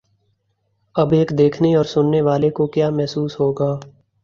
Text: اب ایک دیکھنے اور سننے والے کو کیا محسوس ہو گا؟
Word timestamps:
اب 0.95 1.11
ایک 1.11 1.31
دیکھنے 1.37 1.75
اور 1.75 1.85
سننے 1.85 2.21
والے 2.21 2.49
کو 2.49 2.67
کیا 2.67 2.89
محسوس 2.89 3.39
ہو 3.39 3.51
گا؟ 3.51 3.71